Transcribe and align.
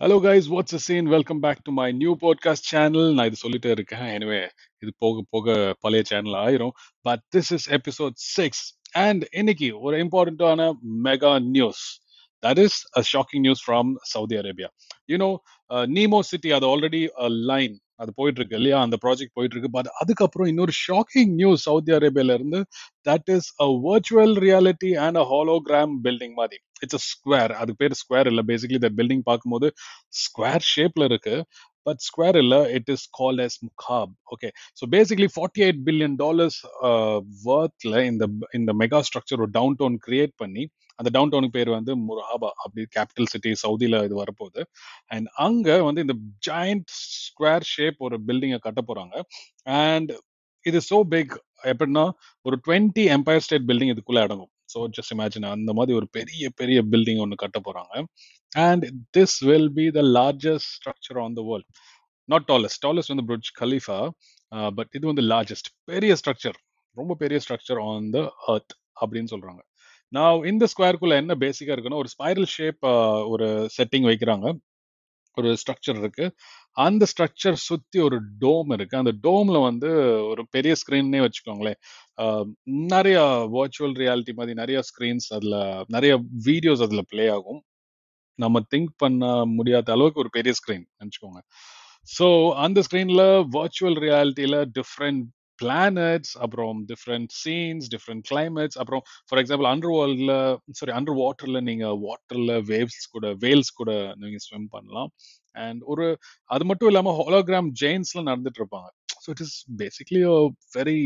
Hello 0.00 0.16
guys 0.24 0.48
what's 0.50 0.74
a 0.74 0.76
scene 0.76 1.04
welcome 1.04 1.40
back 1.40 1.62
to 1.62 1.72
my 1.72 1.92
new 1.92 2.16
podcast 2.20 2.66
channel 2.70 3.14
நான் 3.14 3.26
இது 3.26 3.36
சொல்லிட்டே 3.42 3.70
இருக்கேன். 3.70 4.08
எனவே 4.08 4.48
இது 4.78 4.92
போக 4.98 5.22
போக 5.30 5.74
பழைய 5.80 6.02
சேனல் 6.06 6.32
ஆயிரும். 6.32 6.70
But 7.00 7.20
this 7.36 7.52
is 7.52 7.70
episode 7.70 8.10
six 8.14 8.78
and 8.90 9.28
இன்னைக்கு 9.30 9.80
ஒரு 9.80 9.96
இம்பார்ட்டண்ட்டான 10.04 10.72
mega 11.04 11.42
news 11.42 11.84
that 12.46 12.62
is 12.66 12.78
a 12.98 13.04
shocking 13.12 13.44
news 13.46 13.64
from 13.66 13.90
Saudi 14.12 14.36
Arabia 14.42 14.70
you know 15.12 15.30
Neom 15.96 16.20
city 16.30 16.50
அது 16.58 16.66
ஆல்ரெடி 16.72 17.02
லைன் 17.50 17.74
அது 18.00 18.10
போயிட்டு 18.16 18.40
இருக்கு 18.40 18.56
இல்லையா? 18.58 18.78
அந்த 18.86 18.96
ப்ராஜெக்ட் 19.02 19.34
போயிட்டு 19.36 19.54
இருக்கு 19.56 19.70
பட் 19.76 19.88
அதுக்கப்புறம் 20.00 20.48
இன்னொரு 20.52 20.72
ஷாக்கிங் 20.80 21.32
நியூஸ் 21.38 21.62
சவுதி 21.68 21.92
அரேபியால 21.98 22.34
இருந்து 22.38 22.58
that 23.06 23.30
is 23.36 23.48
a 23.58 23.68
virtual 23.86 24.34
reality 24.44 24.90
and 25.04 25.18
a 25.18 25.24
hologram 25.30 25.94
building 26.06 26.34
மாதிரி. 26.40 26.58
இட்ஸ் 26.82 26.98
அ 26.98 27.02
ஸ்கொயர் 27.06 27.52
அது 27.62 27.72
பேர் 27.80 27.94
ஸ்கொயர் 28.02 28.30
இல்ல. 28.32 28.42
பேசிக்கலி 28.50 28.80
இந்த 28.82 28.90
பில்டிங் 28.98 29.24
பார்க்கும்போது 29.30 29.68
ஸ்கொயர் 30.22 30.66
ஷேப்ல 30.74 31.06
இருக்கு. 31.10 31.36
பட் 31.86 32.00
ஸ்கொயர் 32.06 32.38
இல்ல 32.42 32.56
it 32.78 32.90
is 32.94 33.04
called 33.18 33.42
as 33.46 33.56
Mukaab 33.66 34.12
okay 34.34 34.48
so 34.80 34.86
basically 34.94 35.28
billion 35.36 35.66
eight 35.66 35.82
billion 35.88 36.16
dollars 36.24 36.58
in 38.00 38.06
இந்த 38.10 38.26
இந்த 38.58 38.72
மெகா 38.82 39.00
ஸ்ட்ரக்சர் 39.08 39.42
ஒரு 39.44 39.52
டவுன் 39.58 39.78
டவுன் 39.80 39.98
கிரியேட் 40.06 40.34
பண்ணி 40.42 40.64
அந்த 40.98 41.08
டவுன் 41.16 41.32
டவுனுக்கு 41.32 41.56
பேர் 41.58 41.70
வந்து 41.76 41.92
முராபா 42.08 42.50
அப்படி 42.62 42.82
கேபிட்டல் 42.96 43.30
சிட்டி 43.32 43.50
சவுதியில் 43.64 43.98
இது 44.06 44.14
வரப்போகுது. 44.22 44.62
அண்ட் 45.14 45.28
அங்கே 45.46 45.76
வந்து 45.88 46.04
இந்த 46.06 46.16
ஜாயிண்ட் 46.48 46.88
ஸ்கொயர் 47.24 47.66
ஷேப் 47.74 47.98
ஒரு 48.08 48.18
பில்டிங்கை 48.28 48.60
கட்ட 48.66 48.82
போகிறாங்க 48.88 49.16
அண்ட் 49.82 50.12
இது 50.64 50.80
சோ 50.90 50.98
பிக் 51.14 51.34
எப்படின்னா 51.72 52.04
ஒரு 52.46 52.56
டுவெண்ட்டி 52.66 53.04
எம்பயர் 53.16 53.44
ஸ்டேட் 53.46 53.68
பில்டிங் 53.70 53.92
இதுக்குள்ளே 53.94 54.22
அடங்கும். 54.26 54.52
ஸோ 54.68 54.78
ஜஸ்ட் 54.96 55.12
இமேஜின் 55.16 55.46
அந்த 55.54 55.72
மாதிரி 55.78 55.96
ஒரு 56.00 56.08
பெரிய 56.18 56.50
பெரிய 56.60 56.78
பில்டிங் 56.92 57.20
ஒன்று 57.24 57.42
கட்ட 57.44 57.60
போறாங்க. 57.68 57.94
And 58.66 58.84
this 59.18 59.36
will 59.48 59.70
be 59.80 59.86
the 59.98 60.02
largest 60.18 60.70
structure 60.76 61.20
on 61.24 61.36
the 61.38 61.44
world 61.50 61.68
not 62.28 62.46
tallest 62.52 62.82
tallest 62.86 63.12
வந்து 63.14 63.26
புர்ஜ் 63.32 63.50
கலீஃபா 63.62 64.00
பட் 64.78 64.92
இது 64.98 65.04
வந்து 65.12 65.24
லார்ஜஸ்ட் 65.32 65.70
பெரிய 65.92 66.12
ஸ்ட்ரக்சர் 66.22 66.58
ரொம்ப 66.96 67.14
பெரிய 67.22 67.38
ஸ்ட்ரக்சர் 67.44 67.80
ஆன் 67.88 68.06
த 68.16 68.20
அர்த் 68.52 68.74
அப்படின்னு 69.02 69.30
சொல்றாங்க. 69.34 69.60
நான் 70.12 70.44
இந்த 70.50 70.64
ஸ்கொயருக்குள்ள 70.72 71.14
என்ன 71.22 71.32
பேசிக்கா 71.44 71.72
இருக்குன்னா 71.74 72.00
ஒரு 72.02 72.10
ஸ்பைரல் 72.14 72.48
ஷேப் 72.56 72.82
uh, 72.92 73.20
ஒரு 73.32 73.46
செட்டிங் 73.76 74.06
வைக்கிறாங்க. 74.10 74.46
ஒரு 75.40 75.50
ஸ்ட்ரக்சர் 75.62 75.98
இருக்கு. 76.02 76.24
அந்த 76.86 77.02
ஸ்ட்ரக்சர் 77.12 77.56
சுத்தி 77.68 77.98
ஒரு 78.06 78.16
டோம் 78.42 78.70
இருக்கு. 78.76 78.96
அந்த 79.02 79.12
டோம்ல 79.26 79.58
வந்து 79.68 79.90
ஒரு 80.30 80.42
பெரிய 80.56 80.72
ஸ்கிரீன்னே 80.80 81.20
வச்சுக்கோங்களேன். 81.26 81.78
நிறைய 82.94 83.18
வர்ச்சுவல் 83.56 83.96
ரியாலிட்டி 84.02 84.34
மாதிரி 84.40 84.54
நிறைய 84.62 84.80
ஸ்கிரீன்ஸ் 84.90 85.28
அதுல 85.38 85.56
நிறைய 85.96 86.14
வீடியோஸ் 86.48 86.84
அதுல 86.86 87.04
ப்ளே 87.12 87.26
ஆகும். 87.36 87.60
நம்ம 88.38 88.60
திங்க் 88.74 88.92
பண்ண 89.02 89.24
முடியாத 89.58 89.92
அளவுக்கு 89.96 90.22
ஒரு 90.24 90.32
பெரிய 90.38 90.52
ஸ்கிரீன் 90.60 90.86
நினச்சிக்கோங்க. 91.00 91.40
ஸோ 92.08 92.26
அந்த 92.64 92.78
ஸ்க்ரீனில் 92.86 93.26
வர்ச்சுவல் 93.56 93.96
ரியாலிட்டியில 94.06 94.56
டிஃப்ரெண்ட் 94.78 95.24
பிளானட்ஸ் 95.62 96.34
அப்புறம் 96.44 96.78
டிஃப்ரெண்ட் 96.88 97.30
சீன்ஸ் 97.44 97.86
டிஃப்ரெண்ட் 97.94 98.24
கிளைமேட்ஸ் 98.30 98.78
அப்புறம் 98.82 99.02
ஃபார் 99.28 99.40
எக்ஸாம்பிள் 99.42 99.68
அண்டர் 99.72 99.94
வேர்ல்டில் 99.98 100.34
சாரி 100.72 100.94
அண்டர் 100.98 101.18
வாட்டர்ல 101.22 101.60
நீங்க 101.70 101.86
வாட்டர்ல 102.06 102.54
வேவ்ஸ் 102.72 103.06
கூட 103.10 103.34
வேல்ஸ் 103.44 103.72
கூட 103.80 103.90
நீங்க 104.16 104.38
ஸ்விம் 104.46 104.68
பண்ணலாம். 104.70 105.10
அண்ட் 105.64 105.82
ஒரு 105.92 106.06
அது 106.44 106.64
மட்டும் 106.64 106.88
இல்லாம 106.88 107.14
ஹோலோகிராம் 107.20 107.70
ஜெயின்ஸ்லாம் 107.82 108.28
நடந்துட்டு 108.30 108.62
இருப்பாங்க. 108.62 108.90
So 109.22 109.28
it 109.34 109.42
is 109.46 109.56
basically 109.82 110.22
very 110.78 110.98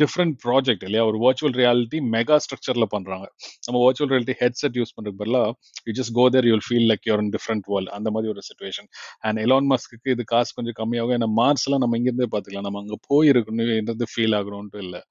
different 0.00 0.34
project 0.44 0.84
இல்லையா? 0.86 1.04
ஒரு 1.10 1.18
வர்ச்சுவல் 1.24 1.54
ரியாலிட்டி 1.60 1.98
மெகா 2.14 2.36
ஸ்ட்ரக்சர்ல 2.44 2.86
பண்றாங்க. 2.94 3.26
நம்ம 3.66 3.78
வர்ச்சுவல் 3.84 4.10
ரியாலிட்டி 4.12 4.36
ஹெட்செட் 4.42 4.76
யூஸ் 4.80 4.94
பண்றதுக்கு 4.96 5.22
பதிலாக 5.22 5.52
you 5.88 5.94
just 5.98 6.14
go 6.18 6.24
there 6.34 6.48
you'll 6.50 6.64
feel 6.66 6.88
like 6.90 7.04
you're 7.10 7.22
in 7.24 7.32
different 7.36 7.66
world 7.72 7.92
அந்த 7.98 8.10
மாதிரி 8.16 8.32
ஒரு 8.34 8.42
சுச்சுவேஷன் 8.48 8.88
அண்ட் 9.26 9.40
எலான் 9.44 9.68
மஸ்க்கு 9.72 10.12
இது 10.14 10.24
காசு 10.32 10.52
கொஞ்சம் 10.58 10.78
கம்மியாகும். 10.80 11.16
ஏன்னா 11.18 11.30
மார்ஸ்லாம் 11.42 11.82
நம்ம 11.84 11.98
இங்கிருந்தே 12.00 12.28
பார்த்துக்கலாம். 12.34 12.68
நம்ம 12.68 12.82
அங்கே 12.84 12.98
போயிருக்கணும் 13.10 14.10
ஃபீல் 14.14 14.36
ஆகணும்ட்டு 14.40 14.82
இல்லை. 14.86 15.02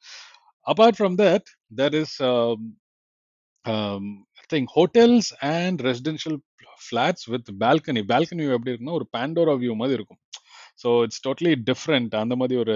Apart 0.68 0.97
from 1.00 1.18
that 1.23 1.50
that 1.81 1.97
is 2.03 2.16
thing 4.53 4.69
hotels 4.78 5.31
and 5.56 5.81
residential 5.89 6.39
flats 6.85 7.25
with 7.34 7.50
balcony 7.63 8.01
balcony 8.12 8.44
எப்படி 8.56 8.72
இருக்குன்னா 8.73 8.97
ஒரு 9.00 9.07
பேண்டோரா 9.16 9.53
வியூ 9.63 9.73
மாதிரி 9.81 9.97
இருக்கும். 10.00 10.19
ஸோ 10.81 10.89
இட்ஸ் 11.06 11.22
டோட்டலி 11.28 11.53
டிஃப்ரெண்ட் 11.69 12.13
அந்த 12.23 12.35
மாதிரி 12.41 12.57
ஒரு 12.63 12.75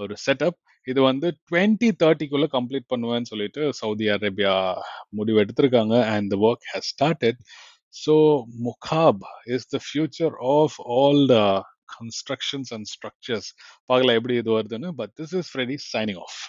ஒரு 0.00 0.16
செட்டப் 0.26 0.58
இது 0.86 1.00
வந்து 1.02 1.28
டுவெண்ட்டி 1.48 1.88
தேர்ட்டிக்குள்ள 2.02 2.46
கம்ப்ளீட் 2.54 2.86
பண்ணுவேன்னு 2.92 3.30
சொல்லிட்டு 3.32 3.62
சவுதி 3.80 4.06
அரேபியா 4.10 4.54
முடிவு 5.10 5.40
எடுத்திருக்காங்க 5.44 5.96
and 6.14 6.28
the 6.34 6.38
work 6.48 6.66
has 6.72 6.88
started 6.94 7.40
so 7.94 8.14
Mukaab 8.62 9.24
is 9.54 9.68
the 9.68 9.80
future 9.86 10.34
of 10.54 10.76
all 10.96 11.22
the 11.28 11.38
constructions 11.94 12.72
and 12.72 12.88
structures 12.88 13.50
பார்க்கலாம் 13.86 14.18
எப்படி 14.18 14.36
இது 14.36 14.52
வருதுன்னு 14.58 14.90
but 15.00 15.14
this 15.20 15.34
is 15.40 15.50
Freddy 15.52 15.78
signing 15.86 16.20
off 16.22 16.40